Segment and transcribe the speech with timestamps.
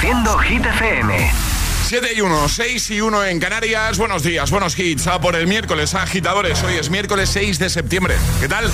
[0.00, 1.30] Reproduciendo Hit FM.
[1.84, 3.98] 7 y 1, 6 y 1 en Canarias.
[3.98, 5.06] Buenos días, buenos hits.
[5.06, 6.62] A por el miércoles, agitadores.
[6.62, 8.16] Hoy es miércoles 6 de septiembre.
[8.40, 8.70] ¿Qué tal?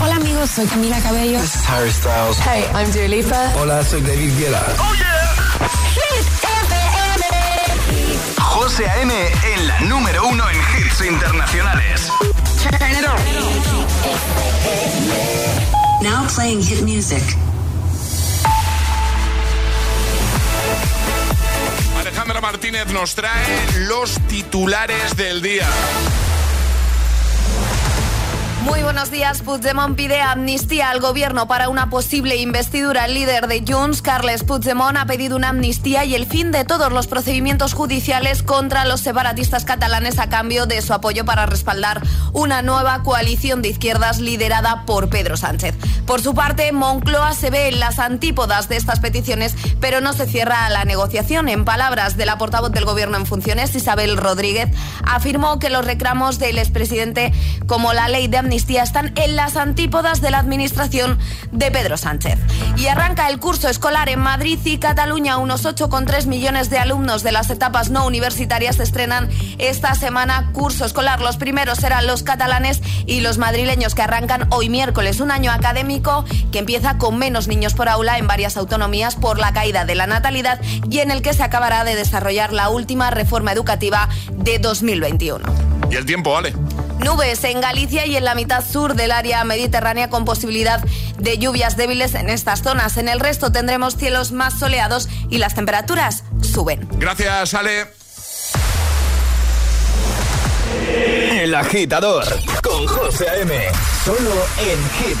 [0.00, 1.38] Hola amigos, soy Camila Cabello.
[1.40, 2.36] This is Harry Styles.
[2.38, 3.52] Hey, I'm Dua Lipa.
[3.56, 4.66] Hola, soy David Guetta.
[4.80, 5.68] ¡Oh, yeah!
[5.94, 7.24] Hit FM.
[8.40, 9.14] José A.M.
[9.54, 12.10] en la número uno en hits internacionales.
[16.02, 17.22] Now playing hit music.
[22.26, 23.46] Alejandra Martínez nos trae
[23.86, 25.68] los titulares del día.
[28.66, 29.42] Muy buenos días.
[29.42, 33.04] Puigdemont pide amnistía al gobierno para una posible investidura.
[33.04, 36.92] El líder de Junts, Carles Puigdemont, ha pedido una amnistía y el fin de todos
[36.92, 42.02] los procedimientos judiciales contra los separatistas catalanes a cambio de su apoyo para respaldar
[42.32, 45.76] una nueva coalición de izquierdas liderada por Pedro Sánchez.
[46.04, 50.26] Por su parte, Moncloa se ve en las antípodas de estas peticiones, pero no se
[50.26, 51.48] cierra a la negociación.
[51.48, 54.70] En palabras de la portavoz del gobierno en funciones, Isabel Rodríguez,
[55.04, 57.32] afirmó que los reclamos del expresidente,
[57.68, 61.18] como la ley de amnistía, están en las antípodas de la administración
[61.52, 62.38] de Pedro Sánchez.
[62.76, 65.36] Y arranca el curso escolar en Madrid y Cataluña.
[65.36, 71.20] Unos 8,3 millones de alumnos de las etapas no universitarias estrenan esta semana curso escolar.
[71.20, 75.20] Los primeros serán los catalanes y los madrileños que arrancan hoy miércoles.
[75.20, 79.52] Un año académico que empieza con menos niños por aula en varias autonomías por la
[79.52, 83.52] caída de la natalidad y en el que se acabará de desarrollar la última reforma
[83.52, 85.44] educativa de 2021.
[85.90, 86.52] Y el tiempo, vale.
[86.98, 90.82] Nubes en Galicia y en la mitad sur del área mediterránea con posibilidad
[91.18, 92.96] de lluvias débiles en estas zonas.
[92.96, 96.88] En el resto tendremos cielos más soleados y las temperaturas suben.
[96.98, 97.86] Gracias, Ale.
[101.30, 102.24] El agitador
[102.62, 103.54] con José M.
[104.04, 105.20] Solo en Hit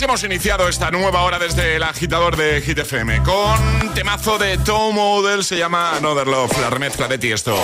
[0.00, 4.56] Así hemos iniciado esta nueva hora desde el agitador de Hit FM con temazo de
[4.56, 7.54] Tom Model, se llama Another Love, la remezcla de Tiesto.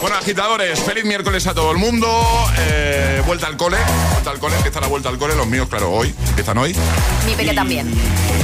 [0.00, 2.06] Bueno, agitadores, feliz miércoles a todo el mundo.
[2.58, 3.78] Eh, vuelta al cole,
[4.12, 5.34] vuelta al cole, empieza la vuelta al cole.
[5.34, 6.76] Los míos, claro, hoy, empiezan hoy.
[7.26, 7.92] Mi peque Y también.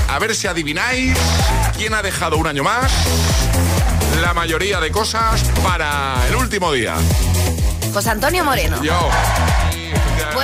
[0.08, 1.16] A ver si adivináis
[1.76, 2.90] quién ha dejado un año más
[4.22, 6.96] la mayoría de cosas para el último día.
[7.94, 8.82] José Antonio Moreno.
[8.82, 9.08] Yo.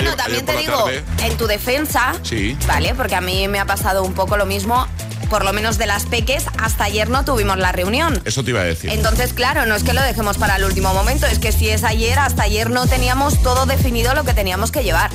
[0.02, 0.88] Bueno, también te digo,
[1.18, 2.56] en tu defensa, sí.
[2.66, 2.94] ¿vale?
[2.94, 4.86] Porque a mí me ha pasado un poco lo mismo
[5.32, 8.20] por lo menos de las peques, hasta ayer no tuvimos la reunión.
[8.26, 8.90] Eso te iba a decir.
[8.90, 11.84] Entonces, claro, no es que lo dejemos para el último momento, es que si es
[11.84, 15.10] ayer, hasta ayer no teníamos todo definido lo que teníamos que llevar.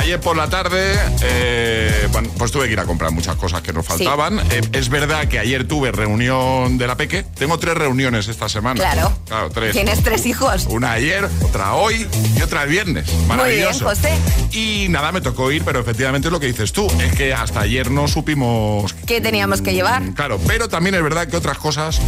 [0.00, 2.08] Ayer por la tarde, eh,
[2.38, 4.38] pues tuve que ir a comprar muchas cosas que nos faltaban.
[4.50, 7.22] Eh, es verdad que ayer tuve reunión de la Peque.
[7.22, 8.80] Tengo tres reuniones esta semana.
[8.80, 9.12] Claro.
[9.26, 9.72] Claro, tres.
[9.72, 10.64] Tienes tres hijos.
[10.70, 13.12] Una ayer, otra hoy y otra el viernes.
[13.28, 13.84] Maravilloso.
[13.84, 14.56] Muy bien, José.
[14.56, 16.90] Y nada, me tocó ir, pero efectivamente es lo que dices tú.
[16.98, 18.94] Es que hasta ayer no supimos...
[19.06, 19.60] ¿Qué teníamos?
[19.60, 20.00] que llevar.
[20.00, 22.00] Mm, claro, pero también es verdad que otras cosas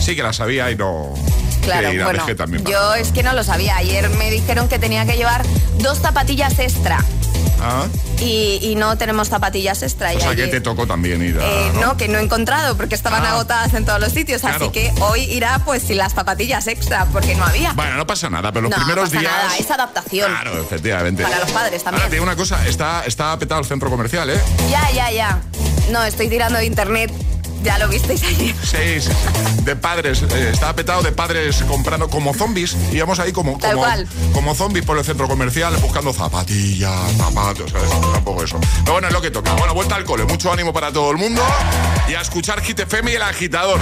[0.00, 1.14] sí que las sabía y no...
[1.62, 2.24] Claro, bueno,
[2.66, 3.76] yo es que no lo sabía.
[3.76, 5.44] Ayer me dijeron que tenía que llevar
[5.78, 7.04] dos zapatillas extra.
[7.60, 7.86] Ah.
[8.20, 10.12] Y, no tenemos zapatillas extra.
[10.12, 11.96] O sea, que te tocó también ir eh, ¿no?
[11.96, 13.32] que no he encontrado porque estaban ah.
[13.32, 14.44] agotadas en todos los sitios.
[14.44, 17.72] Así que hoy irá pues sin las zapatillas extra porque no había.
[17.72, 19.24] Bueno, no pasa nada, pero los primeros días...
[19.24, 20.30] Nada, es adaptación.
[20.30, 21.22] Claro, efectivamente.
[21.22, 22.04] Para los padres también.
[22.04, 24.40] Ahora, una cosa, está, está petado el centro comercial, ¿eh?
[24.70, 25.40] Ya, ya, ya.
[25.90, 27.12] No, estoy tirando de internet
[27.62, 28.54] ya lo visteis ayer.
[28.62, 29.10] Sí, sí,
[29.64, 30.22] De padres.
[30.22, 32.76] Eh, estaba petado de padres comprando como zombies.
[32.92, 33.84] Íbamos ahí como, como,
[34.32, 37.90] como zombies por el centro comercial buscando zapatillas, zapatos, ¿sabes?
[38.12, 38.58] Tampoco eso.
[38.80, 39.52] Pero bueno, es lo que toca.
[39.54, 40.24] Bueno, vuelta al cole.
[40.24, 41.42] Mucho ánimo para todo el mundo.
[42.08, 43.80] Y a escuchar Hit FM y el agitador.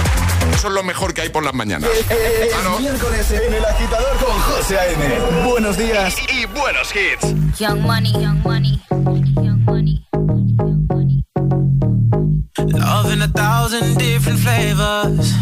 [0.53, 1.89] Eso es lo mejor que hay por las mañanas.
[1.89, 5.47] Eh, eh, ah, miércoles en el agitador con José A.M.
[5.49, 7.57] Buenos días y, y buenos hits.
[7.59, 8.81] Young money, young money.
[13.17, 15.33] In a thousand different flavors.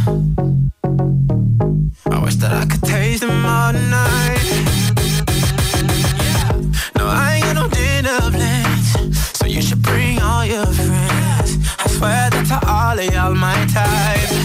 [2.09, 4.47] I wish that I could taste them all night.
[6.97, 11.57] No, I ain't got no dinner plans, so you should bring all your friends.
[11.79, 14.44] I swear that to all of y'all my type.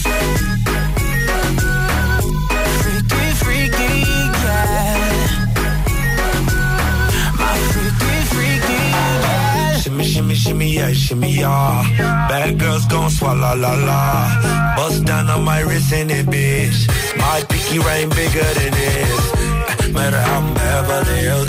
[10.41, 12.27] Shimmy, yeah, shimmy, yeah.
[12.29, 14.75] Bad girls gon' swallow la la.
[14.75, 16.79] Bust down on my wrist in it, bitch.
[17.17, 19.93] My pinky ring bigger than this.
[19.93, 21.47] Matter how I'm Beverly Hills.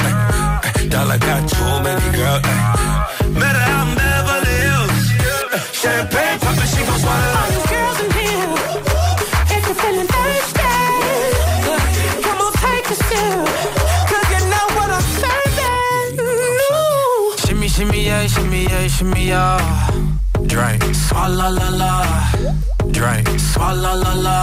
[0.90, 2.42] Dollar got too many girls.
[3.40, 5.00] Matter how I'm Beverly Hills.
[5.80, 7.71] Champagne poppin', she gon' swallow.
[18.32, 19.90] Shimmy yeah, shimmy yeah.
[20.46, 21.92] Drink, swalla la la.
[22.90, 24.36] Drink, swalla la la.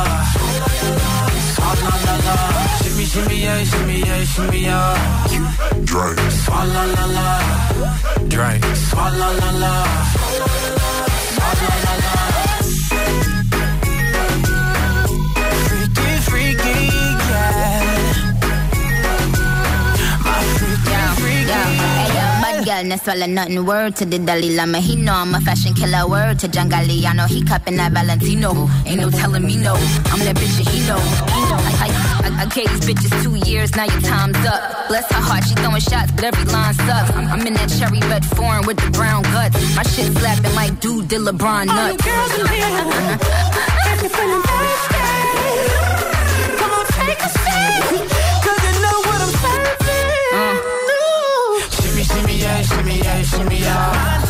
[1.53, 2.35] Swalla la la.
[2.81, 5.27] Shimmy shimmy yeah, shimmy yeah, shimmy yeah.
[5.89, 7.29] Drink, swalla la la.
[8.33, 10.28] Drink, swalla la la.
[22.85, 23.65] No swallow nothing.
[23.65, 26.07] Word to the Dalai Lama, he know I'm a fashion killer.
[26.07, 28.69] Word to John Galliano, he cupping that Valentino.
[28.85, 29.73] Ain't no telling me no.
[30.11, 30.97] I'm that bitch and he know.
[30.97, 31.89] I, I,
[32.27, 34.87] I, I gave these bitches two years, now your time's up.
[34.87, 37.11] Bless her heart, she throwing shots, but every line sucks.
[37.11, 39.55] I'm, I'm in that cherry red foreign with the brown guts.
[39.75, 41.79] My shit slapping like dude did LeBron nuts.
[41.79, 43.17] All you girls in here,
[43.91, 44.99] if you're feeling thirsty,
[46.57, 48.18] come on, take a seat.
[53.29, 54.25] Shimmy shimmy yeah.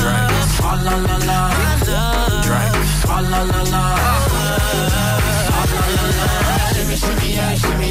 [0.00, 0.30] Drink,
[0.62, 1.38] ah la la la.
[2.46, 2.74] Drink,
[3.06, 3.82] ah la la la.
[6.74, 7.28] Shimmy shimmy
[7.62, 7.88] shimmy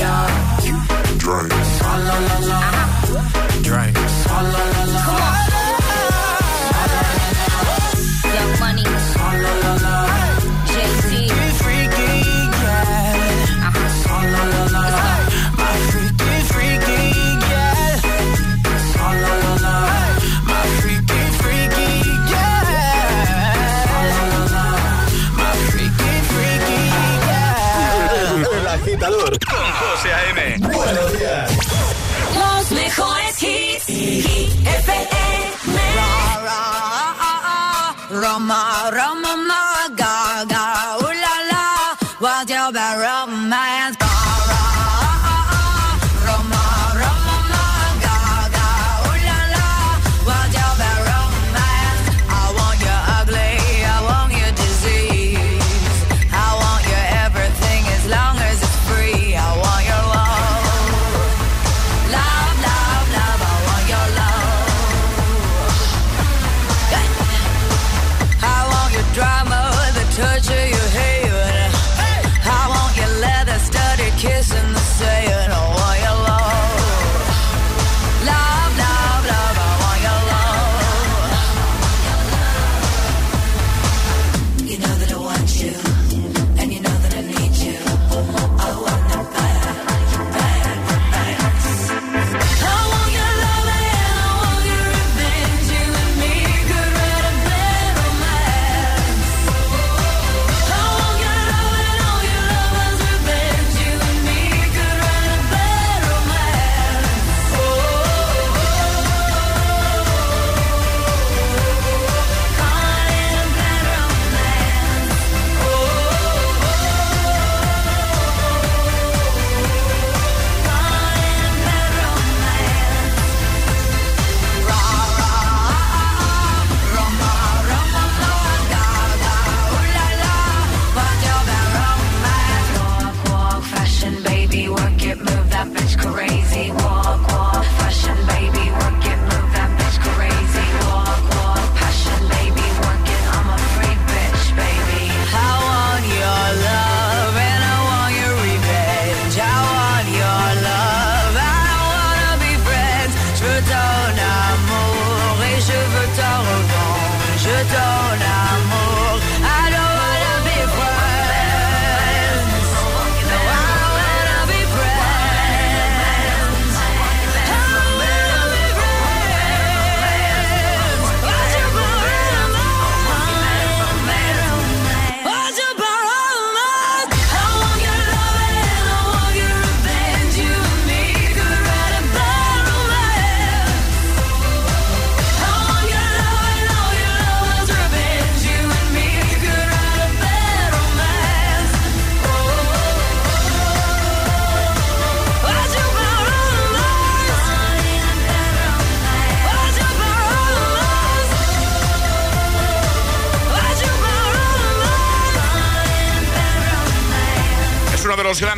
[0.00, 0.24] yeah,
[0.62, 0.88] shimmy.
[1.18, 2.83] Drink, ah la la la.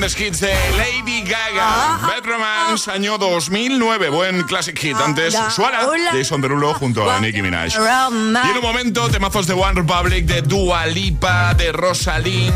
[0.07, 1.59] Grandes hits de Lady Gaga.
[1.59, 4.11] Ah, Bad Romance, año 2009.
[4.11, 4.97] Buen classic hit.
[4.97, 5.81] Antes, Suara,
[6.13, 7.75] Jason Derulo junto a Nicki Minaj.
[7.75, 12.53] Y en un momento, temazos de One Republic, de Dua Lipa, de Rosalind,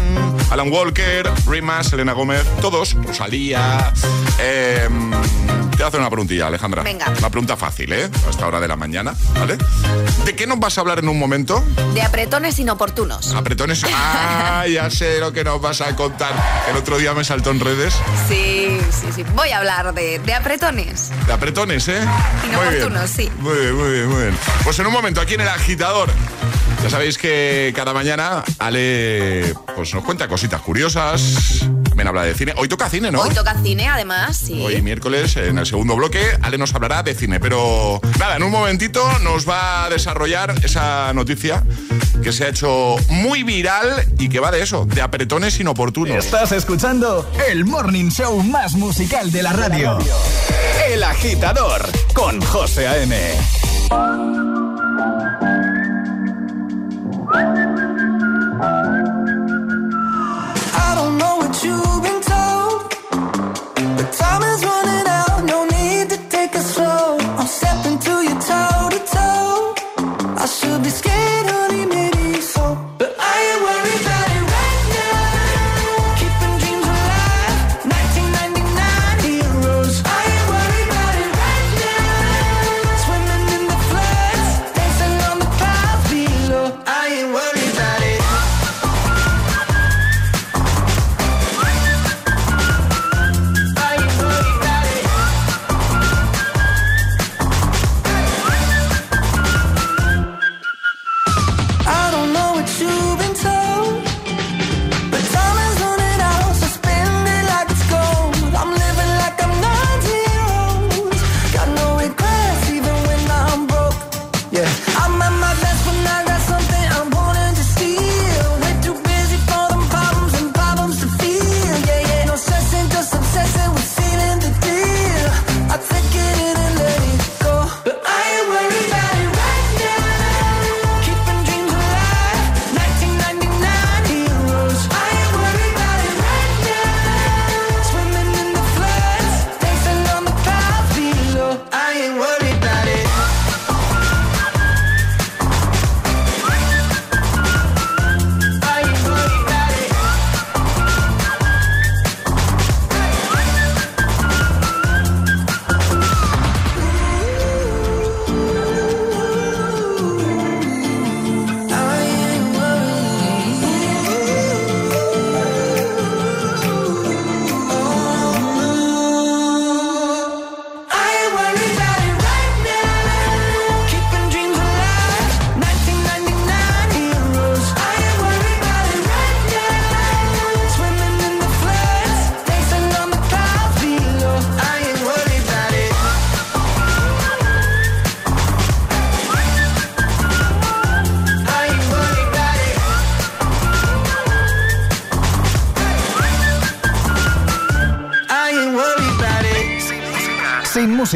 [0.50, 3.92] Alan Walker, Rima, Selena Gómez, todos, Rosalía.
[4.38, 4.88] Eh,
[5.80, 6.82] te voy a hacer una preguntilla, Alejandra.
[6.82, 7.06] Venga.
[7.18, 8.10] Una pregunta fácil, ¿eh?
[8.26, 9.56] A esta hora de la mañana, ¿vale?
[10.26, 11.64] ¿De qué nos vas a hablar en un momento?
[11.94, 13.32] De apretones inoportunos.
[13.34, 13.82] Apretones.
[14.52, 16.34] Ah, ya sé lo que nos vas a contar.
[16.68, 17.94] El otro día me saltó en redes.
[18.28, 19.24] Sí, sí, sí.
[19.34, 21.10] Voy a hablar de, de apretones.
[21.26, 22.00] De apretones, ¿eh?
[22.46, 23.30] Inoportunos, sí.
[23.38, 24.38] Muy bien, muy bien, muy bien.
[24.64, 26.10] Pues en un momento, aquí en el agitador.
[26.82, 31.64] Ya sabéis que cada mañana Ale pues nos cuenta cositas curiosas.
[31.90, 32.54] También habla de cine.
[32.56, 33.20] Hoy toca cine, ¿no?
[33.20, 34.62] Hoy toca cine, además, sí.
[34.64, 37.40] Hoy miércoles, en el segundo bloque, Ale nos hablará de cine.
[37.40, 41.62] Pero nada, en un momentito nos va a desarrollar esa noticia
[42.22, 46.24] que se ha hecho muy viral y que va de eso, de apretones inoportunos.
[46.24, 49.98] Estás escuchando el morning show más musical de la radio.
[50.88, 51.82] El agitador
[52.14, 53.16] con José A.M.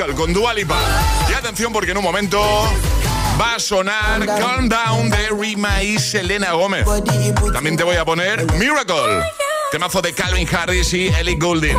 [0.00, 0.78] Con Dua Lipa.
[1.28, 2.40] Y atención porque en un momento
[3.38, 6.86] va a sonar Calm Down de Rima y Selena Gómez.
[7.52, 9.22] También te voy a poner Miracle,
[9.70, 11.76] temazo de Calvin Harris y Ellie Goulding.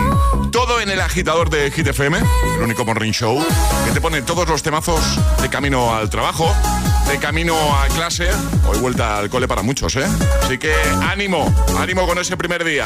[0.52, 2.20] Todo en el agitador de Hit FM,
[2.58, 3.44] el único morning show,
[3.86, 5.02] que te pone todos los temazos
[5.42, 6.56] de camino al trabajo,
[7.08, 10.06] de camino a clase de vuelta al cole para muchos, ¿eh?
[10.44, 10.76] Así que
[11.10, 12.86] ánimo, ánimo con ese primer día.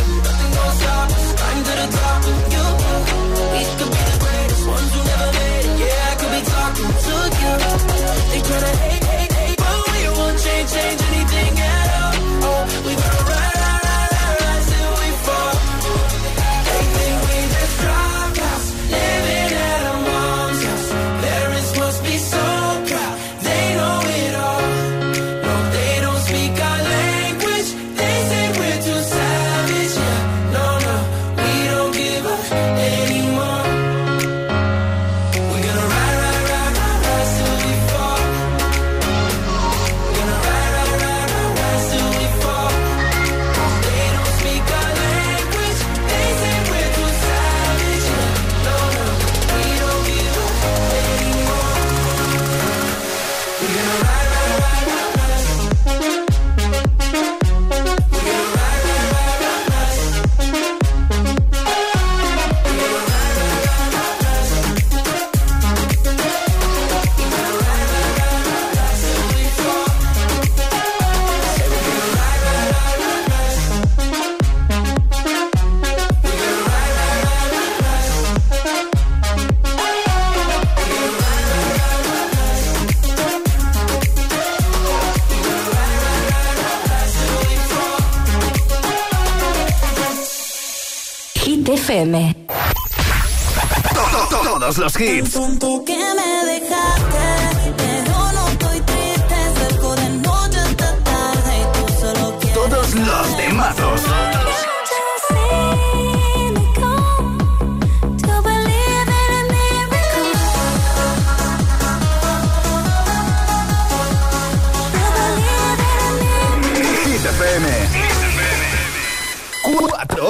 [94.93, 95.33] los.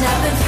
[0.00, 0.47] nothing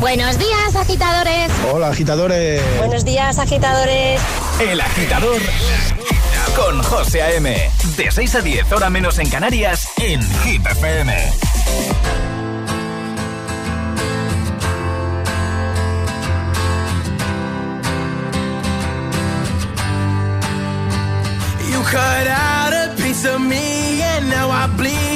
[0.00, 1.50] Buenos días, agitadores.
[1.72, 2.62] Hola, agitadores.
[2.78, 4.20] Buenos días, agitadores.
[4.60, 5.40] El Agitador
[6.54, 7.70] con José A.M.
[7.96, 11.14] De 6 a 10, hora menos en Canarias, en Hit FM.
[21.70, 25.15] You cut out a piece of me, and now I bleed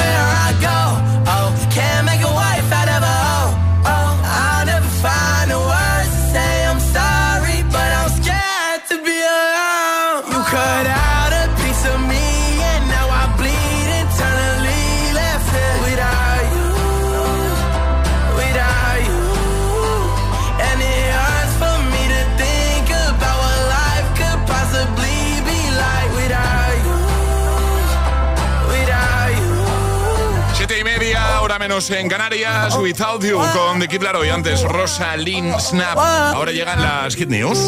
[31.61, 34.31] menos en Canarias, Without You con The Kid Laroi.
[34.31, 35.95] Antes Rosalind Snap.
[35.95, 37.59] Ahora llegan las Hit News.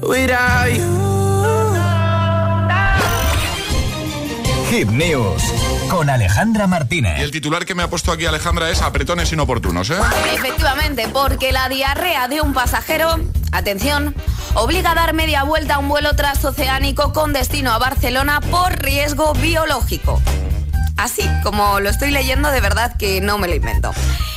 [0.00, 1.10] Without you.
[4.70, 5.42] Hit News
[5.88, 7.20] con Alejandra Y Martínez.
[7.20, 9.98] el titular que me ha puesto aquí Alejandra es apretones inoportunos, ¿eh?
[10.32, 13.18] Efectivamente, porque la diarrea de un pasajero,
[13.50, 14.14] atención,
[14.54, 19.32] obliga a dar media vuelta a un vuelo transoceánico con destino a Barcelona por riesgo
[19.34, 20.22] biológico.
[21.00, 23.90] Así como lo estoy leyendo, de verdad que no me lo invento.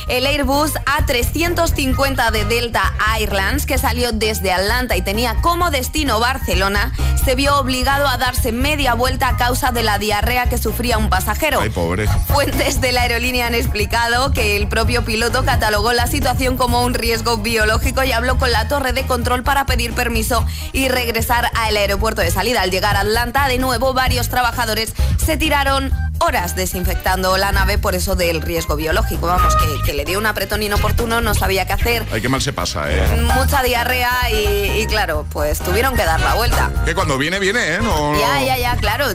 [0.08, 6.92] El Airbus A350 de Delta Airlines, que salió desde Atlanta y tenía como destino Barcelona,
[7.22, 11.10] se vio obligado a darse media vuelta a causa de la diarrea que sufría un
[11.10, 11.60] pasajero.
[11.60, 12.06] Ay, pobre.
[12.28, 16.94] Fuentes de la aerolínea han explicado que el propio piloto catalogó la situación como un
[16.94, 21.76] riesgo biológico y habló con la torre de control para pedir permiso y regresar al
[21.76, 22.62] aeropuerto de salida.
[22.62, 27.94] Al llegar a Atlanta, de nuevo, varios trabajadores se tiraron horas desinfectando la nave por
[27.94, 29.26] eso del riesgo biológico.
[29.26, 32.06] Vamos, que, que le dio un apretón inoportuno, no sabía qué hacer.
[32.12, 33.20] Ay, qué mal se pasa, ¿eh?
[33.34, 36.70] Mucha diarrea y, y claro, pues tuvieron que dar la vuelta.
[36.84, 37.78] Que cuando viene, viene, ¿eh?
[37.82, 39.06] No, Ya, ya, ya, claro.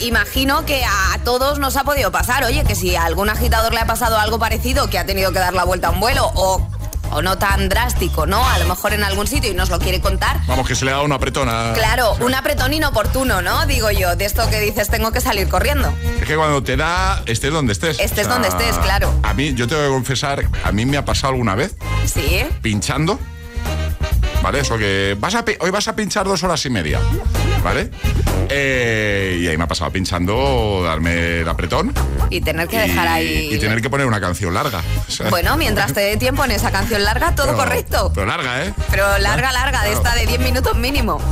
[0.00, 2.44] Imagino que a todos nos ha podido pasar.
[2.44, 5.38] Oye, que si a algún agitador le ha pasado algo parecido, que ha tenido que
[5.38, 6.66] dar la vuelta a un vuelo o,
[7.10, 8.46] o no tan drástico, ¿no?
[8.48, 10.40] A lo mejor en algún sitio y nos lo quiere contar.
[10.46, 11.72] Vamos, que se le dado una apretona.
[11.74, 13.66] Claro, un apretón inoportuno, ¿no?
[13.66, 15.92] Digo yo, de esto que dices, tengo que salir corriendo.
[16.20, 17.98] Es que cuando te da, estés donde estés.
[18.00, 19.12] Estés donde estés, claro.
[19.22, 21.74] A mí, yo tengo que confesar, a mí me ha pasado alguna vez
[22.06, 22.44] Sí.
[22.62, 23.18] pinchando.
[24.42, 24.60] ¿Vale?
[24.60, 26.98] Eso que vas a, hoy vas a pinchar dos horas y media.
[27.62, 27.90] ¿Vale?
[28.50, 31.92] Eh, y ahí me ha pasado pinchando, darme el apretón.
[32.30, 33.48] Y tener que dejar ahí.
[33.52, 34.82] y tener que poner una canción larga.
[35.08, 38.12] O sea, Bueno, mientras te dé tiempo en esa canción larga, todo pero- correcto.
[38.14, 38.74] Pero larga, ¿eh?
[38.90, 40.02] Pero larga, larga, de Claro.
[40.04, 41.20] esta de 10 minutos mínimo.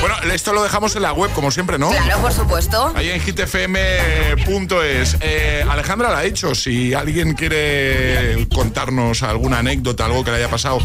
[0.00, 1.88] Bueno, esto lo dejamos en la web, como siempre, ¿no?
[1.90, 2.92] Claro, por supuesto.
[2.94, 5.16] Ahí en hitfm.es.
[5.20, 6.54] Eh, Alejandra lo ha dicho.
[6.54, 10.78] Si alguien quiere contarnos alguna anécdota, algo que le haya pasado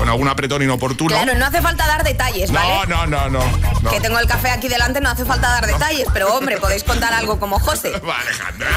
[0.00, 1.10] con algún apretón inoportuno.
[1.10, 2.86] Claro, no hace falta dar detalles, ¿vale?
[2.88, 3.44] no, no, no, no,
[3.82, 3.90] no.
[3.90, 7.12] Que tengo el café aquí delante, no hace falta dar detalles, pero hombre, podéis contar
[7.12, 7.92] algo como José.
[8.20, 8.68] Alejandra.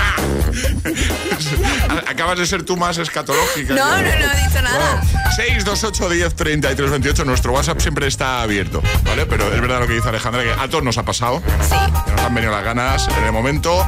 [2.09, 3.73] Acabas de ser tú más escatológica.
[3.73, 5.01] No, no, no he dicho nada.
[5.37, 7.23] 628 10 33 28.
[7.23, 9.25] Nuestro WhatsApp siempre está abierto, ¿vale?
[9.25, 11.41] Pero es verdad lo que dice Alejandra, que a todos nos ha pasado.
[11.61, 11.75] Sí.
[12.11, 13.87] Nos han venido las ganas en el momento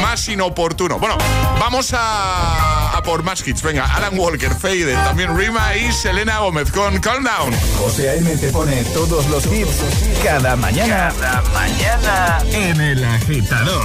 [0.00, 0.98] más inoportuno.
[0.98, 1.18] Bueno,
[1.60, 3.62] vamos a, a por más hits.
[3.62, 7.52] Venga, Alan Walker, Fade, también Rima y Selena Gómez con Calm Down.
[7.76, 8.36] José A.M.
[8.36, 9.82] te pone todos los hits
[10.22, 11.12] cada mañana.
[11.20, 13.84] Cada mañana en El Agitador.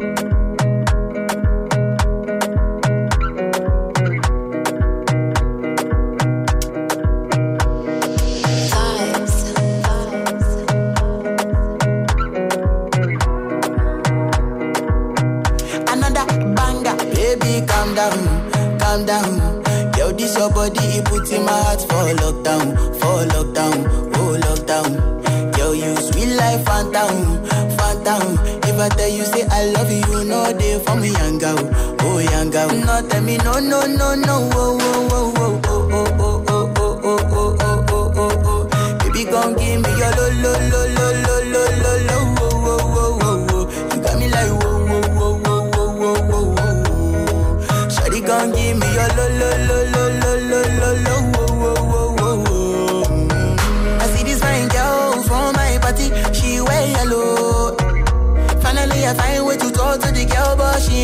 [20.41, 23.77] your body, it puts in my heart for lockdown, for lockdown,
[24.17, 25.55] oh lockdown.
[25.57, 27.45] Yo, you sweet life, phantom,
[27.77, 28.39] phantom.
[28.65, 31.59] If I tell you say I love you, you know they for me, young girl,
[32.01, 32.69] oh young girl.
[32.69, 36.97] No, tell me no, no, no, no, oh, oh, oh, oh, oh, oh, oh, oh,
[37.05, 38.97] oh, oh, oh, oh, oh, oh, oh.
[39.03, 40.80] Baby, gon' give me your lo, lo, lo,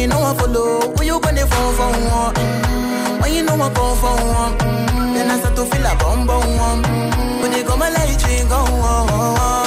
[0.08, 0.93] ain't no one follow.
[0.95, 1.91] When you gonna phone for.
[3.22, 4.18] When you know I come for.
[5.14, 7.41] Then I start to feel a bum bum one.
[7.41, 9.08] When they come light, you go on.
[9.10, 9.66] Yeah,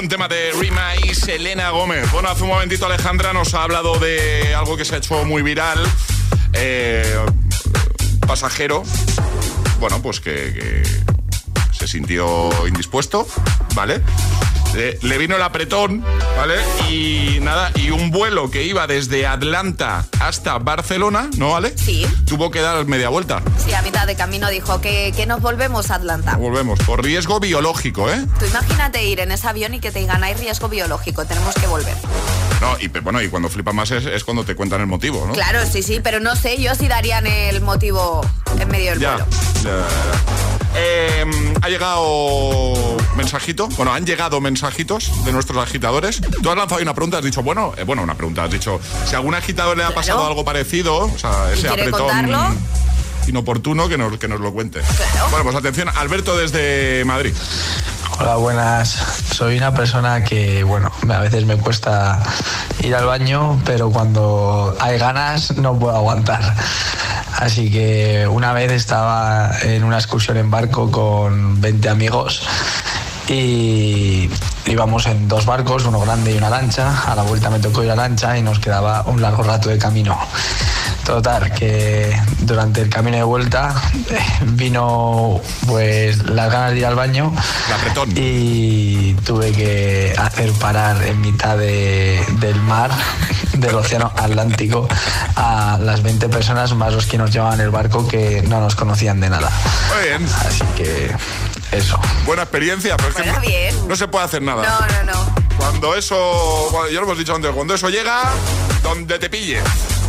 [0.00, 2.10] Buen tema de Rima y Selena Gómez.
[2.10, 5.42] Bueno, hace un momentito Alejandra nos ha hablado de algo que se ha hecho muy
[5.42, 5.78] viral.
[6.54, 7.18] Eh,
[8.26, 8.82] pasajero,
[9.78, 10.82] bueno, pues que, que
[11.70, 13.26] se sintió indispuesto,
[13.74, 14.00] ¿vale?
[14.74, 16.04] Le, le vino el apretón,
[16.36, 16.54] ¿vale?
[16.90, 21.74] Y nada, y un vuelo que iba desde Atlanta hasta Barcelona, ¿no vale?
[21.76, 22.06] Sí.
[22.26, 23.42] Tuvo que dar media vuelta.
[23.64, 26.36] Sí, a mitad de camino dijo que, que nos volvemos a Atlanta.
[26.36, 28.24] Volvemos, por riesgo biológico, ¿eh?
[28.38, 31.66] Tú imagínate ir en ese avión y que te digan hay riesgo biológico, tenemos que
[31.66, 31.96] volver.
[32.60, 35.32] No, y bueno, y cuando flipa más es, es cuando te cuentan el motivo, ¿no?
[35.32, 38.20] Claro, sí, sí, pero no sé yo si darían el motivo
[38.58, 39.26] en medio del Ya, vuelo.
[39.64, 40.49] ya, ya.
[40.74, 41.24] Eh,
[41.62, 46.20] ha llegado mensajito, bueno, han llegado mensajitos de nuestros agitadores.
[46.42, 48.80] Tú has lanzado ahí una pregunta, has dicho, bueno, eh, bueno, una pregunta, has dicho,
[49.06, 52.54] si a algún agitador le ha pasado algo parecido, o sea, ese apretón contarlo?
[53.26, 54.80] inoportuno, que nos, que nos lo cuente.
[55.30, 57.34] Bueno, pues atención, Alberto desde Madrid.
[58.20, 58.90] Hola, buenas.
[59.34, 62.22] Soy una persona que, bueno, a veces me cuesta
[62.82, 66.42] ir al baño, pero cuando hay ganas no puedo aguantar.
[67.38, 72.42] Así que una vez estaba en una excursión en barco con 20 amigos
[73.26, 74.28] y
[74.66, 77.10] íbamos en dos barcos, uno grande y una lancha.
[77.10, 79.78] A la vuelta me tocó ir a lancha y nos quedaba un largo rato de
[79.78, 80.18] camino.
[81.04, 83.74] Total, que durante el camino de vuelta
[84.52, 87.32] vino pues las ganas de ir al baño
[88.14, 92.90] y tuve que hacer parar en mitad de- del mar,
[93.54, 94.88] del océano Atlántico,
[95.36, 99.20] a las 20 personas más los que nos llevaban el barco que no nos conocían
[99.20, 99.50] de nada.
[99.94, 100.26] Muy bien.
[100.46, 101.10] Así que
[101.72, 101.98] eso.
[102.24, 103.88] Buena experiencia, pero es que Bueno, no, bien.
[103.88, 104.62] no se puede hacer nada.
[104.62, 105.34] No, no, no.
[105.56, 108.22] Cuando eso, cuando- ya lo hemos dicho antes, cuando eso llega,
[108.82, 109.60] donde te pille.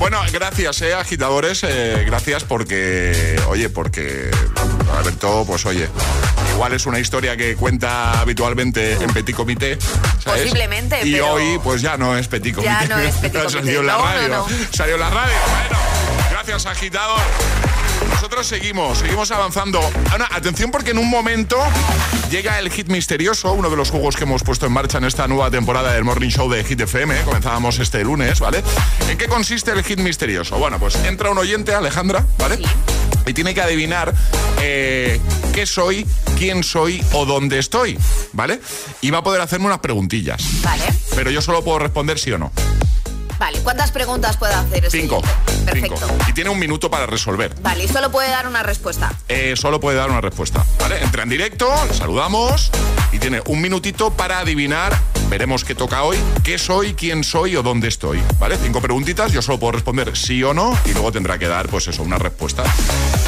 [0.01, 4.31] Bueno, gracias, eh, agitadores, eh, gracias porque, oye, porque
[4.97, 5.87] Alberto, pues oye,
[6.55, 9.77] igual es una historia que cuenta habitualmente en Petit Comité,
[10.23, 10.41] ¿sabes?
[10.41, 12.73] Posiblemente, Y pero- hoy, pues ya no es Petit Comité.
[12.73, 13.73] Ya no es Petit Comité.
[13.83, 14.47] la No, no, radio, no.
[14.73, 15.37] salió en la radio.
[15.47, 15.77] Bueno,
[16.31, 17.19] gracias, agitador.
[18.09, 19.79] Nosotros seguimos, seguimos avanzando.
[20.11, 21.57] Ana, atención porque en un momento
[22.29, 25.27] llega el hit misterioso, uno de los juegos que hemos puesto en marcha en esta
[25.27, 27.19] nueva temporada del Morning Show de Hit FM.
[27.19, 27.21] ¿eh?
[27.25, 28.63] Comenzábamos este lunes, ¿vale?
[29.09, 30.57] ¿En qué consiste el hit misterioso?
[30.57, 32.59] Bueno, pues entra un oyente, Alejandra, ¿vale?
[33.25, 34.13] Y tiene que adivinar
[34.61, 35.19] eh,
[35.53, 36.05] qué soy,
[36.37, 37.97] quién soy o dónde estoy,
[38.33, 38.59] ¿vale?
[39.01, 40.43] Y va a poder hacerme unas preguntillas.
[40.61, 40.83] Vale.
[41.15, 42.51] Pero yo solo puedo responder sí o no.
[43.41, 45.19] Vale, ¿cuántas preguntas puede hacer este Cinco.
[45.65, 45.95] Perfecto.
[45.97, 46.15] Cinco.
[46.29, 47.55] Y tiene un minuto para resolver.
[47.59, 49.11] Vale, y solo puede dar una respuesta.
[49.29, 50.63] eh, solo puede dar una respuesta.
[50.79, 51.01] ¿vale?
[51.01, 52.69] Entra en directo, le saludamos
[53.11, 54.95] y tiene un minutito para adivinar.
[55.27, 58.21] Veremos qué toca hoy, qué soy, quién soy o dónde estoy.
[58.37, 58.57] ¿Vale?
[58.61, 61.87] Cinco preguntitas, yo solo puedo responder sí o no y luego tendrá que dar, pues
[61.87, 62.63] eso, una respuesta.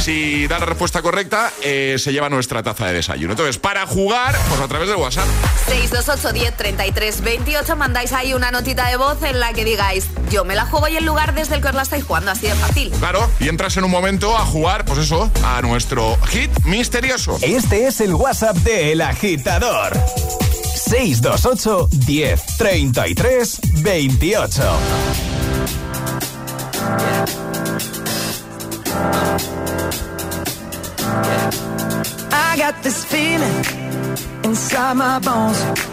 [0.01, 3.31] Si da la respuesta correcta, eh, se lleva nuestra taza de desayuno.
[3.33, 5.25] Entonces, para jugar, pues a través de WhatsApp.
[5.67, 10.43] 628 10 33 28 mandáis ahí una notita de voz en la que digáis yo
[10.45, 12.55] me la juego y el lugar desde el que os la estáis jugando, así de
[12.55, 12.89] fácil.
[12.91, 17.37] Claro, y entras en un momento a jugar, pues eso, a nuestro hit misterioso.
[17.41, 19.93] Este es el WhatsApp de El Agitador.
[20.75, 24.63] 628 10 33 28.
[32.31, 33.65] I got this feeling
[34.43, 35.92] inside my bones.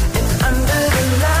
[1.13, 1.40] And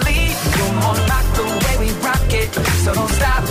[2.83, 3.50] So don't stop.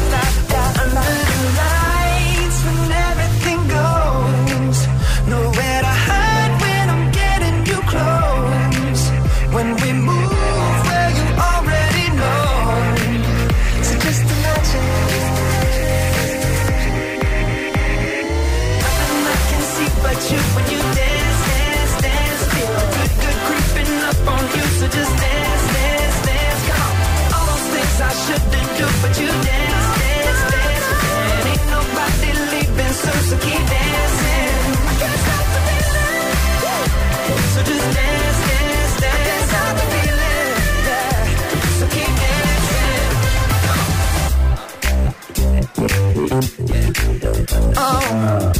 [48.22, 48.59] Oh.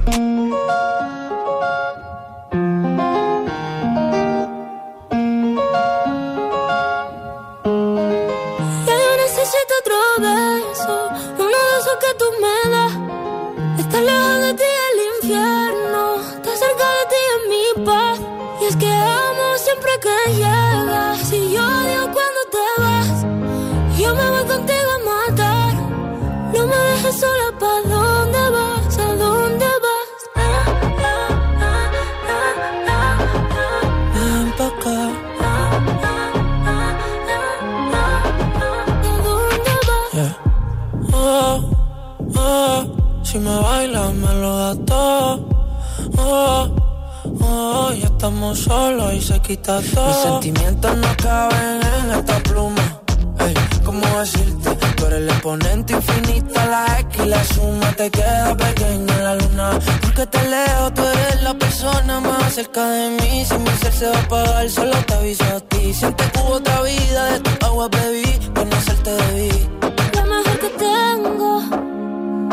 [48.41, 50.07] Estamos solos y se quita todo.
[50.07, 53.01] Mis sentimientos no caben en esta pluma.
[53.39, 53.53] Ey,
[53.85, 54.75] ¿cómo decirte?
[54.95, 59.35] Tú eres el exponente infinito, la X y la suma te queda pequeña en la
[59.35, 59.79] luna.
[60.01, 63.45] Porque te leo, tú eres la persona más cerca de mí.
[63.45, 65.93] Si mi ser se va a apagar, solo te aviso a ti.
[65.93, 69.69] Siente que hubo otra vida, de tu agua bebí, conocerte debí.
[70.15, 71.61] Lo mejor que tengo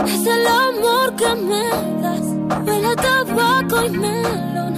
[0.05, 1.65] es el amor que me
[2.03, 2.27] das.
[2.67, 4.78] Huele tabaco y melón.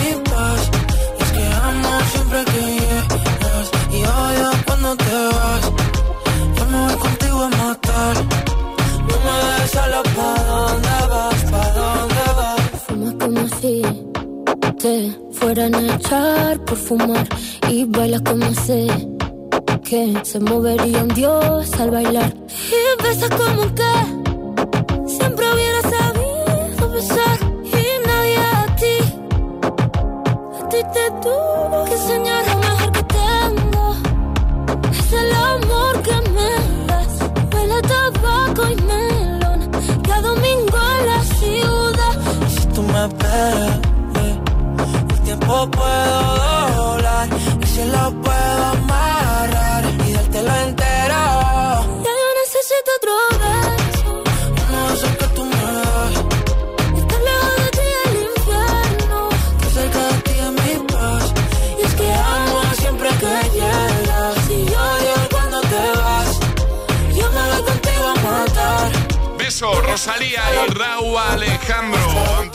[16.11, 17.27] por fumar.
[17.69, 18.87] Y bailas como sé
[19.83, 22.33] que se movería un dios al bailar.
[22.69, 23.93] Y besas como que
[25.07, 27.37] siempre hubiera sabido besar.
[27.63, 28.97] Y nadie a ti,
[30.59, 33.95] a ti te tuvo que enseñar lo mejor que tengo.
[34.91, 37.13] Es el amor que me das.
[37.53, 39.71] Huele a tabaco y melón.
[40.03, 42.15] Cada domingo en la ciudad.
[42.49, 43.90] Si tú me esperas,
[45.37, 47.29] tiempo puedo doblar
[47.61, 51.21] y si lo puedo amarrar y dártelo entero.
[52.05, 54.11] Ya yo necesito otro beso.
[54.71, 56.13] De esos que tú me das.
[56.99, 59.29] Estar lejos de ti el infierno.
[59.55, 61.25] Estar cerca de ti es mi paz.
[61.79, 64.49] Y es que amo siempre que llegas.
[64.49, 66.29] Y odio cuando te vas.
[67.17, 68.91] Yo me voy contigo a matar.
[69.37, 72.50] Beso, Rosalía y Raúl Alejandro.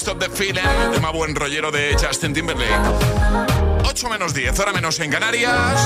[0.00, 0.62] Stop the Feeling,
[0.94, 2.72] tema buen rollero de Justin Timberlake.
[3.84, 5.78] 8 menos 10, hora menos en Canarias.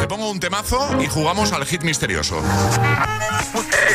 [0.00, 2.42] Te pongo un temazo y jugamos al hit misterioso.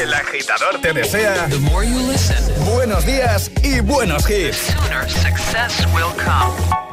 [0.01, 1.49] El agitador te desea
[2.65, 4.73] buenos días y buenos hits.
[5.21, 6.90] success will come.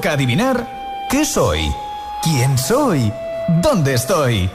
[0.00, 1.70] Toca adivinar qué soy,
[2.22, 3.12] quién soy,
[3.60, 4.48] dónde estoy.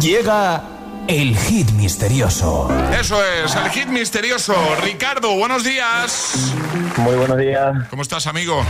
[0.00, 0.62] Llega
[1.06, 2.70] el hit misterioso.
[2.98, 4.54] Eso es, el hit misterioso.
[4.82, 6.54] Ricardo, buenos días.
[6.96, 7.86] Muy buenos días.
[7.90, 8.64] ¿Cómo estás, amigo?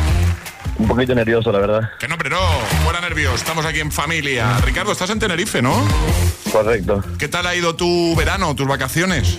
[0.77, 1.91] Un poquito nervioso, la verdad.
[2.01, 2.41] Que no, pero no,
[2.83, 4.59] fuera nervios, estamos aquí en familia.
[4.65, 5.87] Ricardo, estás en Tenerife, ¿no?
[6.51, 7.05] Correcto.
[7.17, 9.39] ¿Qué tal ha ido tu verano, tus vacaciones?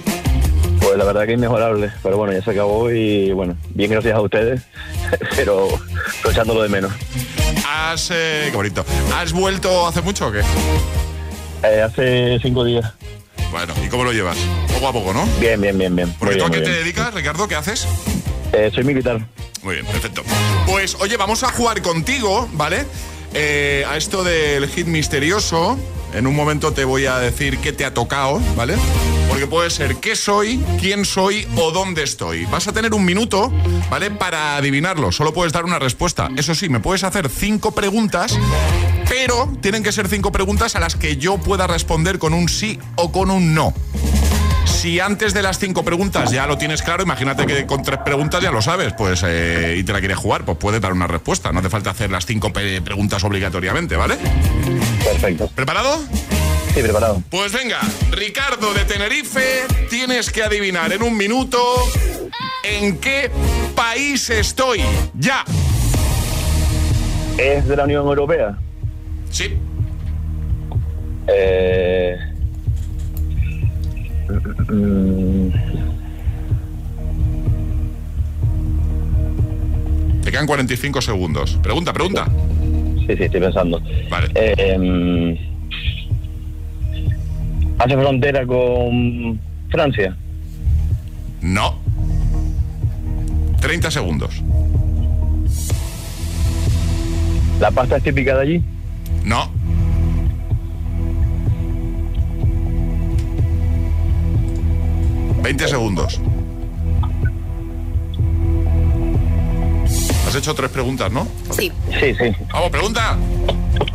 [0.82, 4.22] Pues la verdad que inmejorable, pero bueno, ya se acabó y bueno, bien gracias a
[4.22, 4.62] ustedes,
[5.36, 5.68] pero,
[6.30, 6.92] echándolo de menos.
[7.68, 10.42] ¿Has, eh, qué bonito, ¿has vuelto hace mucho o qué?
[11.64, 12.94] Eh, hace cinco días.
[13.52, 14.38] Bueno, ¿y cómo lo llevas?
[14.74, 15.26] Poco a poco, ¿no?
[15.40, 16.14] Bien, bien, bien, bien.
[16.20, 17.48] ¿Porque Muy tú a bien, qué muy te dedicas, Ricardo?
[17.48, 17.88] ¿Qué haces?
[18.54, 19.20] Eh, soy militar.
[19.64, 20.24] Muy bien, perfecto.
[20.68, 22.86] Pues oye, vamos a jugar contigo, ¿vale?
[23.34, 25.78] Eh, a esto del hit misterioso.
[26.14, 28.76] En un momento te voy a decir qué te ha tocado, ¿vale?
[29.40, 32.44] Porque puede ser qué soy, quién soy o dónde estoy.
[32.48, 33.50] Vas a tener un minuto,
[33.90, 34.12] ¿vale?
[34.12, 35.14] Para adivinarlo.
[35.14, 36.30] Solo puedes dar una respuesta.
[36.36, 38.38] Eso sí, me puedes hacer cinco preguntas,
[39.08, 42.80] pero tienen que ser cinco preguntas a las que yo pueda responder con un sí
[42.96, 43.74] o con un no.
[44.66, 48.44] Si antes de las cinco preguntas ya lo tienes claro, imagínate que con tres preguntas
[48.44, 51.54] ya lo sabes, pues eh, y te la quieres jugar, pues puedes dar una respuesta.
[51.54, 54.18] No hace falta hacer las cinco preguntas obligatoriamente, ¿vale?
[55.06, 55.50] Perfecto.
[55.56, 55.98] ¿Preparado?
[56.74, 57.22] Sí, preparado.
[57.30, 57.80] Pues venga,
[58.12, 61.58] Ricardo de Tenerife, tienes que adivinar en un minuto
[62.64, 63.30] en qué
[63.76, 64.82] país estoy.
[65.18, 65.44] Ya.
[67.38, 68.58] ¿Es de la Unión Europea?
[69.30, 69.58] Sí.
[71.28, 72.16] Eh,
[80.24, 81.58] Te quedan 45 segundos.
[81.64, 82.28] Pregunta, pregunta.
[83.08, 83.82] sí, sí, estoy pensando.
[84.10, 84.28] Vale.
[84.36, 85.49] Eh, mm,
[87.80, 90.16] ¿Hace frontera con Francia?
[91.42, 91.80] No.
[93.62, 94.44] 30 segundos.
[97.62, 98.64] ¿La pasta es típica de allí?
[99.24, 99.50] No.
[105.42, 106.20] Veinte segundos.
[110.30, 111.28] Has hecho tres preguntas, ¿no?
[111.50, 111.72] Sí.
[112.00, 112.36] Sí, sí.
[112.54, 113.18] Vamos, pregunta.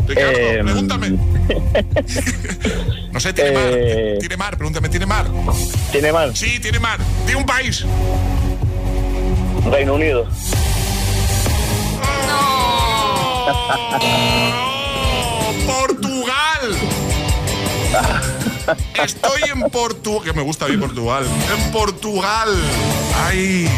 [0.08, 1.10] Ricardo, Eh, pregúntame.
[3.12, 3.62] no sé, tiene mar.
[3.72, 4.16] Eh.
[4.18, 5.26] Tiene mar, pregúntame, ¿tiene mar?
[5.92, 6.32] ¿Tiene mar?
[6.36, 6.98] Sí, tiene mar.
[7.24, 7.84] De un país.
[9.70, 10.26] Reino Unido.
[15.66, 16.76] ¡Portugal!
[19.02, 21.24] Estoy en Portugal, que me gusta a mí Portugal.
[21.56, 22.48] En Portugal.
[23.26, 23.68] Ay.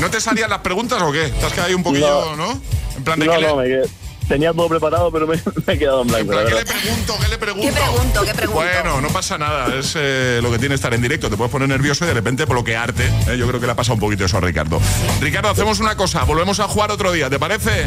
[0.00, 1.28] ¿No te salían las preguntas o qué?
[1.28, 2.60] Te has quedado ahí un poquillo, ¿no?
[2.96, 3.88] En plan de no, que le- no, me quedé-
[4.28, 5.36] tenía todo preparado, pero me,
[5.66, 6.32] me he quedado en blanco.
[6.32, 7.14] la ¿Qué le pregunto?
[7.22, 7.66] ¿Qué le pregunto?
[7.68, 8.24] ¿Qué pregunto?
[8.24, 8.60] ¿Qué pregunto?
[8.62, 11.30] Bueno, no pasa nada, es eh, lo que tiene estar en directo.
[11.30, 13.04] Te puedes poner nervioso y de repente bloquearte.
[13.28, 13.36] ¿eh?
[13.38, 14.80] Yo creo que le ha pasado un poquito eso a Ricardo.
[15.20, 17.86] Ricardo, hacemos una cosa, volvemos a jugar otro día, ¿te parece?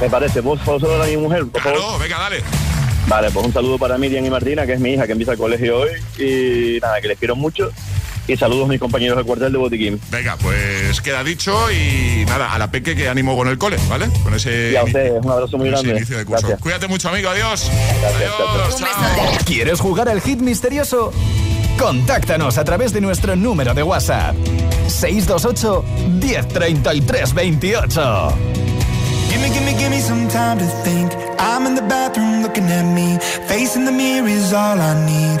[0.00, 2.00] Me parece, vos solo a mi mujer, por favor.
[2.00, 2.42] Venga, dale.
[3.08, 5.38] Vale, pues un saludo para Miriam y Martina, que es mi hija, que empieza el
[5.38, 5.90] colegio hoy.
[6.18, 7.70] Y nada, que les quiero mucho.
[8.28, 10.00] Y saludos a mis compañeros del cuartel de Botiquín.
[10.10, 14.08] Venga, pues queda dicho y nada, a la peque que animo con el cole, ¿vale?
[14.24, 15.90] Con ese, Y a ustedes, un abrazo muy grande.
[15.96, 16.40] inicio de curso.
[16.42, 16.60] Gracias.
[16.60, 17.70] Cuídate mucho, amigo, adiós.
[18.16, 18.88] Adiós, chao.
[19.44, 21.12] ¿Quieres jugar al hit misterioso?
[21.78, 24.34] Contáctanos a través de nuestro número de WhatsApp.
[24.88, 25.84] 628
[26.20, 28.28] 1033 28.
[29.30, 31.12] Gimme, gimme, gimme some time to think.
[31.38, 33.18] I'm in the bathroom looking at me.
[33.46, 35.40] Facing the mirror is all I need.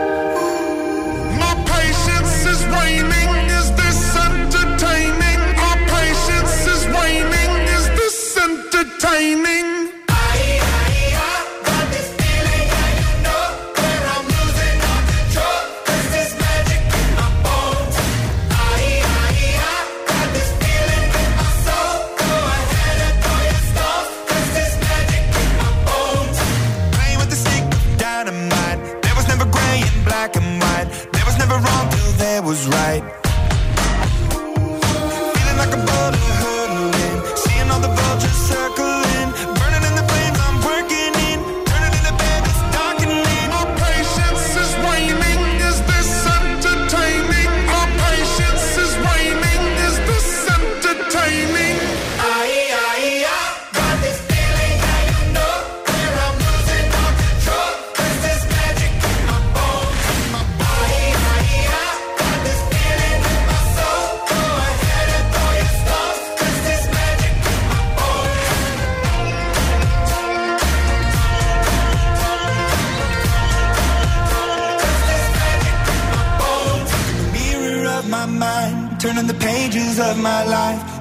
[30.41, 30.89] and white.
[31.13, 33.20] There was never wrong till there was right.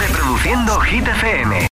[0.00, 1.68] Reproduciendo Hit.